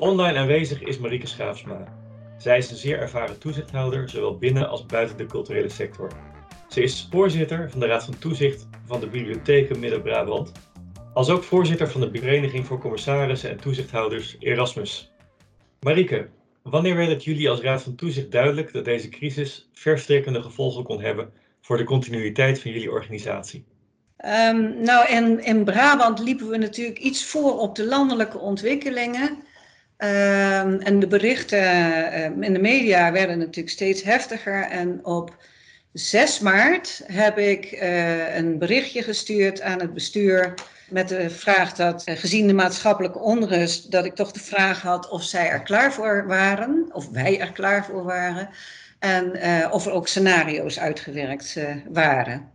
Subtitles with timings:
[0.00, 1.84] Online aanwezig is Marieke Schaafsma.
[2.38, 6.10] Zij is een zeer ervaren toezichthouder, zowel binnen als buiten de culturele sector.
[6.68, 10.52] Ze is voorzitter van de Raad van Toezicht van de Bibliotheken Midden-Brabant,
[11.12, 15.12] als ook voorzitter van de Vereniging voor Commissarissen en Toezichthouders Erasmus.
[15.80, 16.28] Marieke,
[16.62, 21.00] wanneer werd het jullie als Raad van Toezicht duidelijk dat deze crisis verstrekkende gevolgen kon
[21.00, 23.64] hebben voor de continuïteit van jullie organisatie?
[24.50, 25.08] Um, nou,
[25.40, 29.43] in Brabant liepen we natuurlijk iets voor op de landelijke ontwikkelingen.
[30.04, 34.62] Um, en de berichten uh, in de media werden natuurlijk steeds heftiger.
[34.62, 35.36] En op
[35.92, 40.54] 6 maart heb ik uh, een berichtje gestuurd aan het bestuur
[40.88, 45.08] met de vraag dat, uh, gezien de maatschappelijke onrust, dat ik toch de vraag had
[45.08, 48.48] of zij er klaar voor waren, of wij er klaar voor waren,
[48.98, 49.32] en
[49.72, 52.53] of er ook scenario's uitgewerkt waren.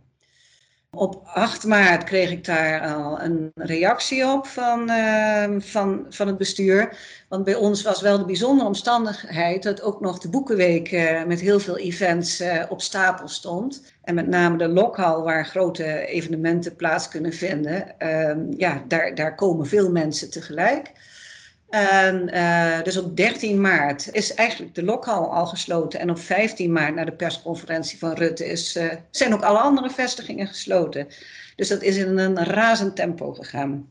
[0.96, 6.36] Op 8 maart kreeg ik daar al een reactie op van, uh, van, van het
[6.36, 6.96] bestuur.
[7.28, 11.40] Want bij ons was wel de bijzondere omstandigheid dat ook nog de Boekenweek uh, met
[11.40, 13.82] heel veel events uh, op stapel stond.
[14.02, 17.98] En met name de lokhal waar grote evenementen plaats kunnen vinden.
[17.98, 20.92] Ehm, ja, daar, daar komen veel mensen tegelijk.
[21.70, 26.00] En uh, dus op 13 maart is eigenlijk de lokhal al gesloten.
[26.00, 29.90] En op 15 maart, na de persconferentie van Rutte, is, uh, zijn ook alle andere
[29.90, 31.06] vestigingen gesloten.
[31.56, 33.88] Dus dat is in een razend tempo gegaan.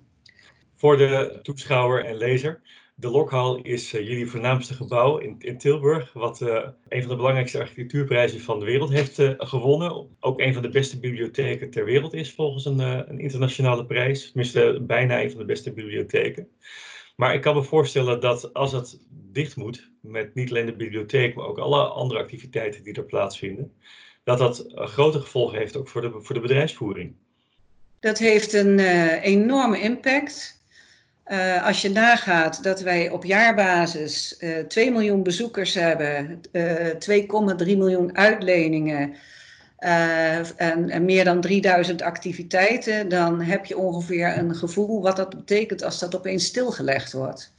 [0.75, 2.61] Voor de toeschouwer en lezer,
[2.99, 7.59] de Lokhal is uh, jullie voornaamste gebouw in, in Tilburg, wat een van de belangrijkste
[7.59, 10.07] architectuurprijzen van de wereld heeft gewonnen.
[10.19, 14.25] Ook een van de beste bibliotheken ter wereld is volgens een, een internationale prijs.
[14.25, 16.47] Tenminste, bijna een van de beste bibliotheken.
[17.15, 21.35] Maar ik kan me voorstellen dat als het dicht moet, met niet alleen de bibliotheek,
[21.35, 23.73] maar ook alle andere activiteiten die er plaatsvinden,
[24.23, 27.15] dat dat grote gevolgen heeft ook voor de, voor de bedrijfsvoering.
[27.99, 28.79] Dat heeft een
[29.19, 30.58] enorme impact.
[31.31, 37.65] Uh, als je nagaat dat wij op jaarbasis uh, eh, 2 miljoen bezoekers hebben, 2,3
[37.65, 39.15] miljoen uitleningen,
[39.77, 45.83] en, en, meer dan 3000 activiteiten, dan heb je ongeveer een gevoel wat dat betekent
[45.83, 47.53] als dat opeens stilgelegd wordt.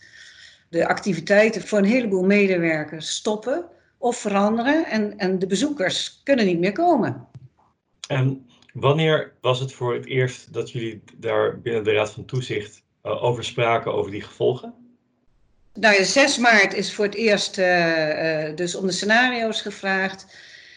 [0.69, 3.65] De activiteiten voor een heleboel medewerkers stoppen
[3.99, 7.27] of veranderen en, en de bezoekers kunnen niet meer komen.
[8.09, 12.83] En wanneer was het voor het eerst dat jullie daar binnen de Raad van Toezicht
[13.03, 14.75] over spraken, over die gevolgen?
[15.75, 20.27] Nou ja, 6 maart is voor het eerst uh, dus om de scenario's gevraagd.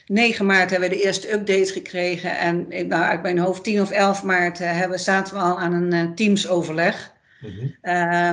[0.06, 2.38] 9 maart hebben we de eerste update gekregen.
[2.38, 6.16] En nou, uit mijn hoofd 10 of 11 maart hebben, zaten we al aan een
[6.16, 7.12] Teams-overleg.
[7.42, 7.92] Mm -hmm.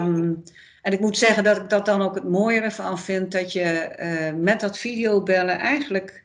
[0.08, 0.42] um,
[0.82, 3.32] en ik moet zeggen dat ik dat dan ook het mooie ervan vind.
[3.32, 6.24] Dat je uh, met dat videobellen eigenlijk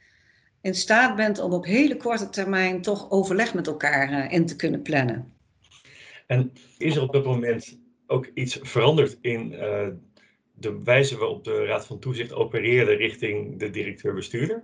[0.62, 4.82] in staat bent om op hele korte termijn toch overleg met elkaar in te kunnen
[4.82, 5.34] plannen.
[6.26, 9.50] En is er op dat moment ook iets veranderd in
[10.54, 14.64] de wijze waarop de Raad van Toezicht opereerde richting de directeur-bestuurder?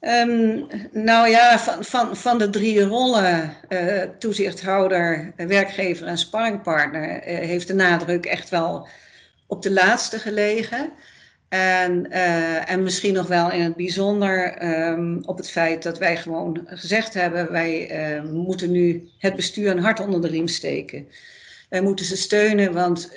[0.00, 7.38] Um, nou ja, van, van, van de drie rollen, uh, toezichthouder, werkgever en sparringpartner, uh,
[7.38, 8.88] heeft de nadruk echt wel
[9.46, 10.92] op de laatste gelegen.
[11.52, 16.16] En, uh, en misschien nog wel in het bijzonder um, op het feit dat wij
[16.16, 17.90] gewoon gezegd hebben, wij
[18.32, 21.08] moeten nu het bestuur een hart onder de riem steken.
[21.68, 23.10] Wij moeten ze steunen, want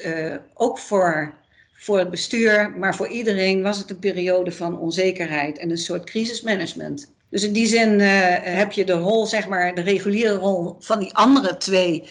[0.54, 1.34] ook voor
[1.74, 6.04] voor het bestuur, maar voor iedereen was het een periode van onzekerheid en een soort
[6.04, 7.12] crisismanagement.
[7.30, 11.14] Dus in die zin heb je de rol, zeg maar, de reguliere rol van die
[11.14, 12.10] andere twee,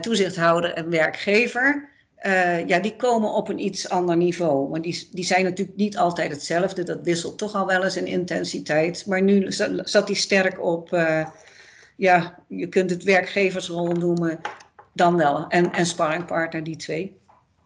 [0.00, 1.91] toezichthouder en werkgever.
[2.26, 4.70] Uh, ja, die komen op een iets ander niveau.
[4.70, 6.82] Maar die, die zijn natuurlijk niet altijd hetzelfde.
[6.82, 9.06] Dat wisselt toch al wel eens in intensiteit.
[9.06, 9.52] Maar nu
[9.82, 10.88] zat die sterk op,
[11.96, 14.40] ja, je kunt het werkgeversrol noemen,
[14.94, 15.46] dan wel.
[15.48, 17.16] En, en sparringpartner, die twee.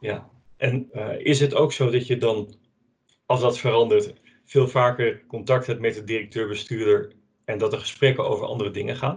[0.00, 2.54] Ja, en uh, is het ook zo dat je dan,
[3.26, 4.12] als dat verandert,
[4.44, 7.12] veel vaker contact hebt met de directeur-bestuurder
[7.44, 9.16] en dat er gesprekken over andere dingen gaan?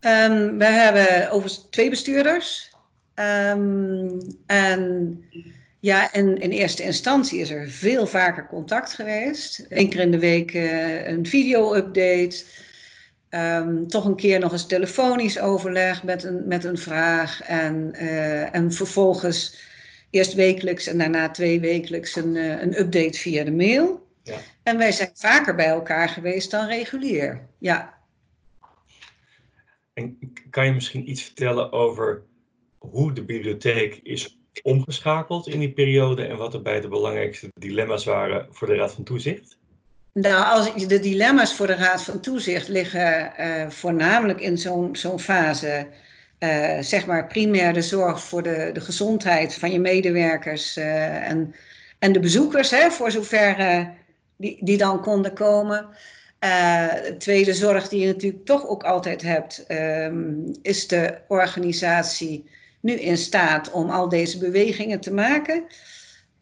[0.00, 2.76] Um, we hebben over twee bestuurders.
[3.18, 5.24] Um, en
[5.80, 9.66] ja, in, in eerste instantie is er veel vaker contact geweest.
[9.68, 12.44] Eén keer in de week uh, een video-update.
[13.30, 17.42] Um, toch een keer nog eens telefonisch overleg met een, met een vraag.
[17.42, 19.66] En, uh, en vervolgens
[20.10, 24.06] eerst wekelijks en daarna twee wekelijks een, eh, een update via de mail.
[24.22, 24.36] Ja.
[24.62, 27.46] En wij zijn vaker bij elkaar geweest dan regulier.
[27.58, 27.94] Ja.
[29.94, 30.18] En
[30.50, 32.22] kan je misschien iets vertellen over
[32.90, 38.04] hoe de bibliotheek is omgeschakeld in die periode en wat er bij de belangrijkste dilemma's
[38.04, 39.56] waren voor de Raad van Toezicht?
[40.12, 44.58] Nou, als de dilemma's voor de Raad van Toezicht liggen uh, voornamelijk in
[44.92, 45.86] zo'n fase
[46.38, 51.54] uh, zeg maar primair de zorg voor de, de gezondheid van je medewerkers uh, en,
[51.98, 53.88] en de bezoekers, hè, voor zover
[54.36, 55.86] die, die dan konden komen.
[56.38, 62.44] de tweede zorg die je natuurlijk toch ook altijd hebt, um, is de organisatie
[62.80, 65.54] nu in staat om al deze bewegingen te maken.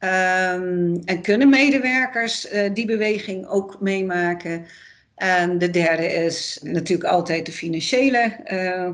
[0.00, 4.66] Um, en kunnen medewerkers die beweging ook meemaken?
[5.14, 8.36] En de derde is natuurlijk altijd de financiële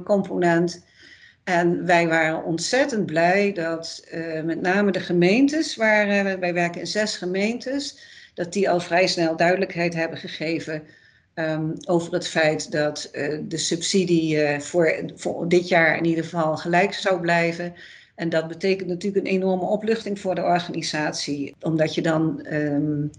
[0.04, 0.84] component.
[1.44, 6.06] En wij waren ontzettend blij dat uh, met name de gemeentes, waar
[6.40, 7.98] wij werken in zes gemeentes,
[8.34, 10.82] dat die al vrij snel duidelijkheid hebben gegeven
[11.34, 16.56] um, over het feit dat uh, de subsidie voor, voor dit jaar in ieder geval
[16.56, 17.74] gelijk zou blijven.
[18.14, 23.10] En dat betekent natuurlijk een enorme opluchting voor de organisatie, omdat je dan um,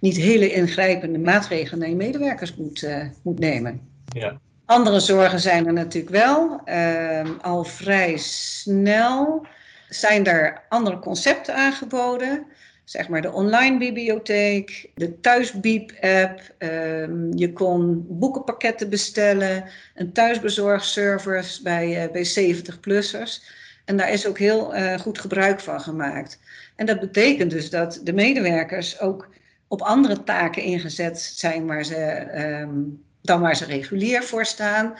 [0.00, 2.88] niet hele ingrijpende maatregelen naar je medewerkers moet,
[3.22, 3.80] moet nemen.
[4.04, 4.40] Ja.
[4.64, 6.60] Andere zorgen zijn er natuurlijk wel.
[6.64, 9.46] Uh, al vrij snel
[9.88, 12.46] zijn er andere concepten aangeboden.
[12.92, 16.54] Zeg maar de online bibliotheek, de thuisbiep-app.
[16.58, 23.42] Um, je kon boekenpakketten bestellen, een thuisbezorgservice bij, uh, bij 70-plussers.
[23.84, 26.38] En daar is ook heel uh, goed gebruik van gemaakt.
[26.76, 29.28] En dat betekent dus dat de medewerkers ook
[29.68, 32.26] op andere taken ingezet zijn waar ze
[32.60, 34.94] um, dan waar ze regulier voor staan.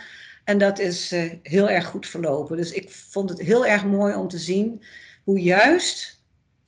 [0.44, 2.56] En dat is uh, heel erg goed verlopen.
[2.56, 4.82] Dus ik vond het heel erg mooi om te zien
[5.24, 6.21] hoe juist,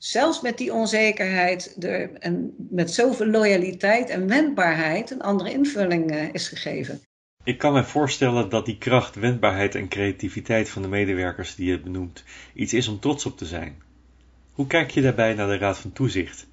[0.05, 6.33] zelfs met die onzekerheid er, en met zoveel loyaliteit en wendbaarheid, een andere invulling uh,
[6.33, 7.01] is gegeven.
[7.45, 11.81] Ik kan me voorstellen dat die kracht, wendbaarheid en creativiteit van de medewerkers die je
[11.81, 12.25] benoemt
[12.55, 13.83] iets is om trots op te zijn.
[14.53, 16.47] Hoe kijk je daarbij naar de Raad van Toezicht?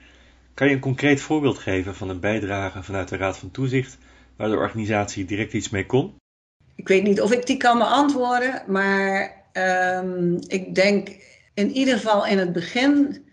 [0.53, 3.98] Kan je een concreet voorbeeld geven van een bijdrage vanuit de Raad van Toezicht
[4.36, 6.15] waar de organisatie direct iets mee kon?
[6.75, 11.09] Ik weet niet of ik die kan beantwoorden, maar um, ik denk
[11.53, 13.30] in ieder geval in het begin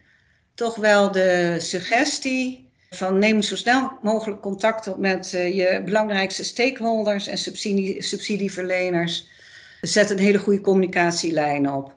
[0.58, 6.44] toch wel de suggestie van neem zo snel mogelijk contact op met uh, je belangrijkste
[6.44, 9.28] stakeholders en subsidie, subsidieverleners.
[9.80, 11.94] Zet een hele goede communicatielijn op.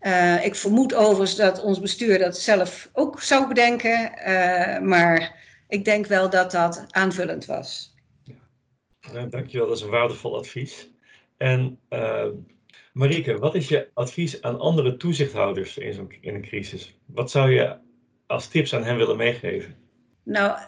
[0.00, 5.34] Uh, ik vermoed overigens dat ons bestuur dat zelf ook zou bedenken, uh, maar
[5.68, 7.94] ik denk wel dat dat aanvullend was.
[9.12, 10.88] Nou, dankjewel, dat is een waardevol advies.
[11.36, 12.26] En uh,
[12.92, 16.98] Marieke, wat is je advies aan andere toezichthouders in, in een crisis?
[17.06, 17.84] Wat zou je
[18.26, 19.76] als tips aan hen willen meegeven?
[20.22, 20.58] Nou,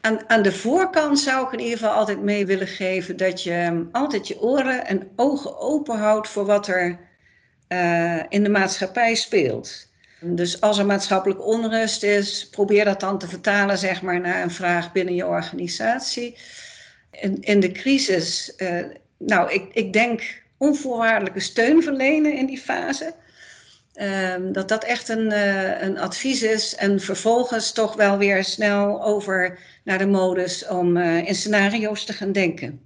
[0.00, 3.88] aan, aan de voorkant zou ik in ieder geval altijd mee willen geven dat je
[3.92, 6.98] altijd je oren en ogen open houdt voor wat er
[7.68, 9.90] uh, in de maatschappij speelt.
[10.20, 14.50] Dus als er maatschappelijk onrust is, probeer dat dan te vertalen zeg maar, naar een
[14.50, 16.36] vraag binnen je organisatie
[17.20, 18.84] in, in de crisis, uh,
[19.18, 23.14] nou, ik, ik denk onvoorwaardelijke steun verlenen in die fase.
[23.94, 26.74] Uh, dat dat echt een, uh, een advies is.
[26.74, 32.12] En vervolgens toch wel weer snel over naar de modus om uh, in scenario's te
[32.12, 32.80] gaan denken.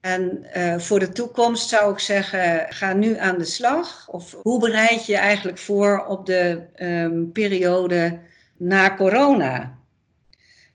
[0.00, 0.46] En
[0.80, 4.08] voor de toekomst zou ik zeggen, ga nu aan de slag.
[4.08, 8.18] Of hoe bereid je je eigenlijk voor op de um, periode
[8.56, 9.78] na corona?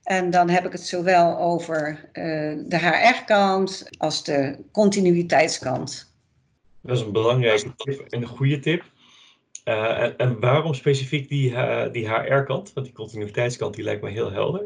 [0.02, 2.08] En dan heb ik het zowel over
[2.66, 6.12] de HR-kant als de continuïteitskant.
[6.80, 8.84] Dat is een belangrijke tip en een goede tip.
[9.68, 12.72] Uh, en, en, waarom specifiek die, uh, die HR-kant?
[12.72, 14.62] Want die continuïteitskant die lijkt me heel helder.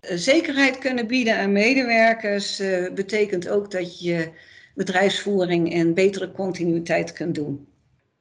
[0.00, 2.62] Zekerheid kunnen bieden aan medewerkers
[2.94, 4.30] betekent ook dat je
[4.74, 7.66] bedrijfsvoering in betere continuïteit kunt doen.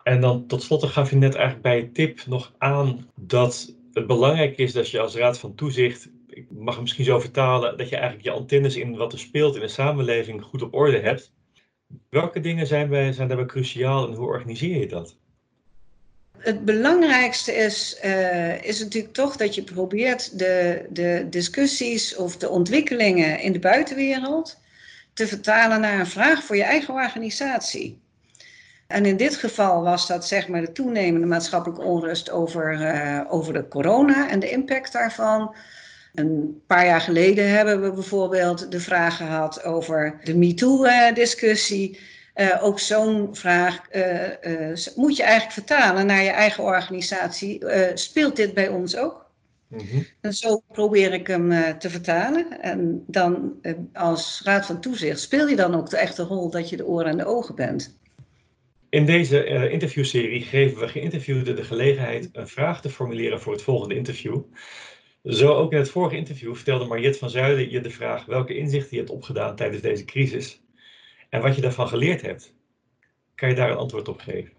[0.03, 4.07] En dan tot slot gaf je net eigenlijk bij je tip nog aan dat het
[4.07, 7.89] belangrijk is dat je als raad van toezicht ik mag het misschien zo vertalen, dat
[7.89, 11.33] je eigenlijk je antennes in wat er speelt in de samenleving goed op orde hebt.
[12.09, 15.17] Welke dingen zijn, bij, zijn daarbij cruciaal en hoe organiseer je dat?
[16.45, 22.49] Het belangrijkste is, uh, is natuurlijk toch dat je probeert de, de discussies of de
[22.49, 24.59] ontwikkelingen in de buitenwereld
[25.13, 27.99] te vertalen naar een vraag voor je eigen organisatie.
[28.87, 33.53] En in dit geval was dat zeg maar de toenemende maatschappelijke onrust over, uh, over
[33.53, 35.55] de corona en de impact daarvan.
[36.13, 41.99] Een paar jaar geleden hebben we bijvoorbeeld de vraag gehad over de MeToo-discussie.
[42.35, 47.63] Uh, ook zo'n vraag uh, uh, moet je eigenlijk vertalen naar je eigen organisatie.
[47.93, 49.25] speelt dit bij ons ook?
[49.67, 50.05] Mm -hmm.
[50.21, 52.61] En zo probeer ik hem te vertalen.
[52.61, 53.53] En dan
[53.93, 57.11] als raad van toezicht speel je dan ook de echte rol dat je de oren
[57.11, 57.97] en de ogen bent.
[58.89, 63.95] In deze interviewserie geven we geïnterviewden de gelegenheid een vraag te formuleren voor het volgende
[63.95, 64.41] interview.
[65.23, 68.91] Zo ook in het vorige interview vertelde Mariette van Zuiden je de vraag welke inzichten
[68.91, 70.63] je hebt opgedaan tijdens deze crisis
[71.35, 72.53] en wat je daarvan geleerd hebt.
[73.35, 74.51] Kan je daar een antwoord op geven?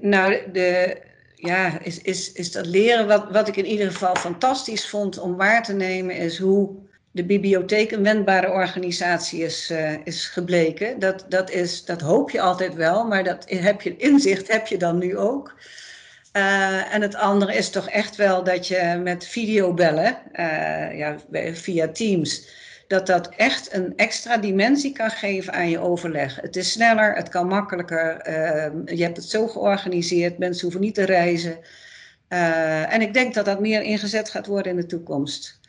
[0.00, 0.96] Nou, de,
[1.34, 3.06] ja, is, is, is dat leren.
[3.06, 6.74] Wat, wat ik in ieder geval fantastisch vond om waar te nemen, is hoe
[7.10, 10.98] de bibliotheek een wendbare organisatie is, uh, is gebleken.
[10.98, 14.78] Dat, dat, is, dat hoop je altijd wel, maar dat heb je, inzicht heb je
[14.78, 15.54] dan nu ook.
[16.32, 21.16] Uh, en het andere is toch echt wel dat je met videobellen, uh, ja,
[21.52, 22.48] via Teams,
[22.86, 26.40] dat dat echt een extra dimensie kan geven aan je overleg.
[26.40, 28.28] Het is sneller, het kan makkelijker.
[28.28, 31.58] Uh, je hebt het zo georganiseerd, mensen hoeven niet te reizen.
[32.28, 35.60] Uh, en ik denk dat dat meer ingezet gaat worden in de toekomst.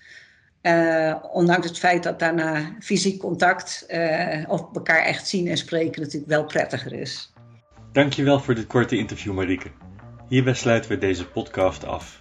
[0.62, 3.86] Uh, ondanks het feit dat daarna fysiek contact
[4.48, 7.34] of elkaar echt zien en spreken natuurlijk wel prettiger is.
[7.92, 9.72] Dankjewel voor dit korte interview, Marieke.
[10.30, 12.18] Hierbij sluiten we deze podcast af.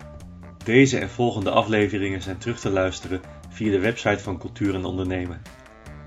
[0.65, 3.21] Deze en volgende afleveringen zijn terug te luisteren
[3.57, 5.43] via de website van Cultuur en Ondernemen.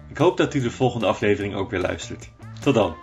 [0.08, 2.29] Ik hoop dat u de volgende aflevering ook weer luistert.
[2.62, 2.96] Tot dan!